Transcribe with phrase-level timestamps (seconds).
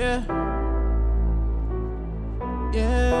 [0.00, 0.24] Yeah.
[2.72, 3.20] Yeah.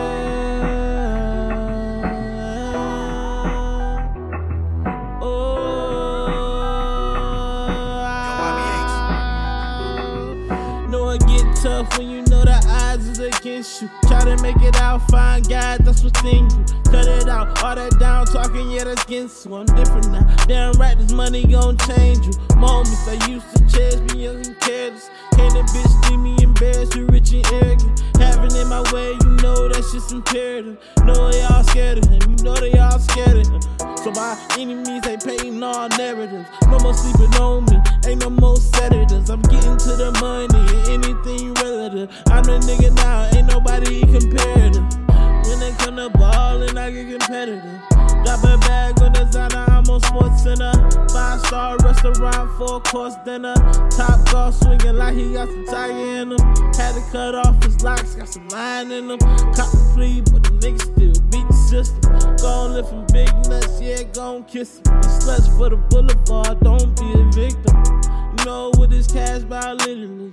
[5.20, 5.66] Oh.
[10.88, 13.90] Know it get tough when you know the odds is against you.
[14.08, 16.64] Try to make it out, find God, that's what's in you.
[16.84, 19.54] Cut it out, all that down talking, yeah, that's against you.
[19.54, 20.24] I'm different now.
[20.46, 22.32] Damn right, this money gon' change you.
[22.56, 25.10] Moments I used to chase me young and careless.
[25.34, 26.29] Can't a bitch leave me
[26.60, 28.00] embarrassed, you rich and arrogant.
[28.16, 30.76] Having it my way, you know that's just imperative.
[31.04, 33.60] Know they all scared of him, you know they all scared of him.
[33.96, 36.48] So by any means, they painting all narratives.
[36.66, 39.30] No more sleeping on me, ain't no more sedatives.
[39.30, 42.10] I'm getting to the money and anything relative.
[42.26, 44.84] I'm the nigga now, ain't nobody comparative.
[45.48, 47.80] When they come to ball, and I get competitive.
[48.24, 50.72] Drop a bag on designer, I'm on Sports Center.
[51.12, 53.54] Five star restaurant, four course dinner.
[53.90, 56.38] Top golf swinging like he got some tiger in him.
[56.74, 59.18] Had to cut off his locks, got some line in them.
[59.18, 62.36] Cop the plea, but the nigga still beat the system.
[62.38, 64.84] Gon' lift from big nuts, yeah, gon' kiss him.
[64.84, 67.76] The sluts for the boulevard, don't be a victim.
[68.38, 70.32] You know what this cash by literally.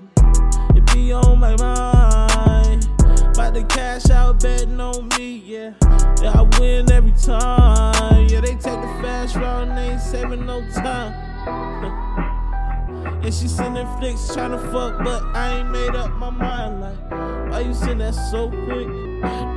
[0.75, 2.87] It be on my mind.
[3.33, 5.73] About to cash out, betting on me, yeah.
[6.21, 7.96] Yeah, I win every time.
[9.43, 11.13] And ain't saving no time.
[13.23, 16.81] And she sending flicks tryna fuck, but I ain't made up my mind.
[16.81, 17.11] Like,
[17.51, 18.87] why you send that so quick?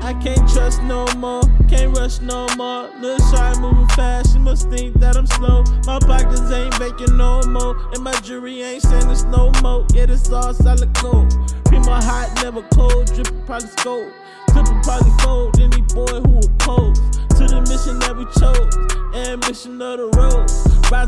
[0.02, 2.90] I can't trust no more, can't rush no more.
[3.00, 5.62] Little shy moving fast, she must think that I'm slow.
[5.86, 9.86] My pockets ain't vacant no more, and my jewelry ain't saying it's no more.
[9.92, 11.30] Yeah, this all solid gold.
[11.66, 14.12] Primo hot, never cold, dripping probably scope.
[14.48, 16.29] Clipping probably fold, any boy who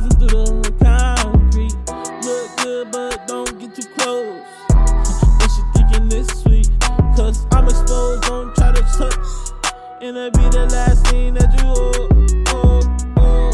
[0.03, 1.75] rising through the concrete.
[2.25, 4.43] Look good, but don't get too close.
[4.71, 6.71] What you thinking this sweet?
[7.17, 9.17] Cause I'm exposed, don't try to touch.
[10.01, 12.13] And it'll be the last thing that you hold.
[12.49, 12.81] Oh,
[13.17, 13.53] oh.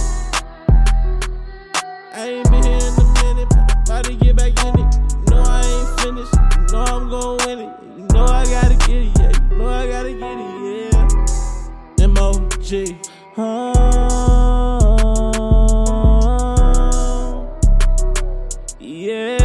[18.99, 19.38] yeah.